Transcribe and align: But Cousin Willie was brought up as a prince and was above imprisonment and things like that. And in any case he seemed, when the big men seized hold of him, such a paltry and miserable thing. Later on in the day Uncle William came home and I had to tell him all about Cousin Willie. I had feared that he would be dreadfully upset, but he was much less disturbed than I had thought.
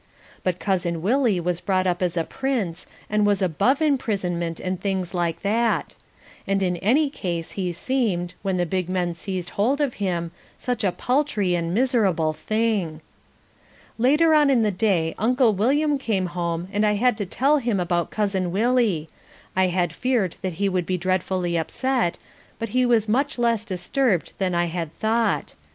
But 0.41 0.57
Cousin 0.57 1.03
Willie 1.03 1.39
was 1.39 1.61
brought 1.61 1.85
up 1.85 2.01
as 2.01 2.17
a 2.17 2.23
prince 2.23 2.87
and 3.07 3.23
was 3.23 3.39
above 3.39 3.83
imprisonment 3.83 4.59
and 4.59 4.81
things 4.81 5.13
like 5.13 5.43
that. 5.43 5.93
And 6.47 6.63
in 6.63 6.77
any 6.77 7.11
case 7.11 7.51
he 7.51 7.71
seemed, 7.71 8.33
when 8.41 8.57
the 8.57 8.65
big 8.65 8.89
men 8.89 9.13
seized 9.13 9.49
hold 9.51 9.79
of 9.79 9.93
him, 10.01 10.31
such 10.57 10.83
a 10.83 10.91
paltry 10.91 11.53
and 11.53 11.71
miserable 11.75 12.33
thing. 12.33 13.01
Later 13.99 14.33
on 14.33 14.49
in 14.49 14.63
the 14.63 14.71
day 14.71 15.13
Uncle 15.19 15.53
William 15.53 15.99
came 15.99 16.25
home 16.25 16.67
and 16.73 16.83
I 16.83 16.93
had 16.93 17.15
to 17.19 17.27
tell 17.27 17.59
him 17.59 17.77
all 17.79 17.83
about 17.83 18.09
Cousin 18.09 18.51
Willie. 18.51 19.07
I 19.55 19.67
had 19.67 19.93
feared 19.93 20.35
that 20.41 20.53
he 20.53 20.67
would 20.67 20.87
be 20.87 20.97
dreadfully 20.97 21.55
upset, 21.59 22.17
but 22.57 22.69
he 22.69 22.87
was 22.87 23.07
much 23.07 23.37
less 23.37 23.63
disturbed 23.65 24.31
than 24.39 24.55
I 24.55 24.65
had 24.65 24.97
thought. 24.97 25.53